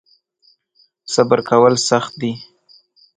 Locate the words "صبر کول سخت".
1.13-2.13